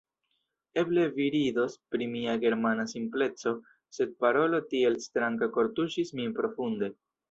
Eble 0.83 1.03
vi 1.17 1.27
ridos 1.35 1.75
pri 1.93 2.07
mia 2.15 2.35
Germana 2.47 2.87
simpleco; 2.95 3.55
sed 4.01 4.19
parolo 4.27 4.67
tiel 4.75 5.01
stranga 5.09 5.55
kortuŝis 5.61 6.21
min 6.21 6.39
profunde. 6.43 6.97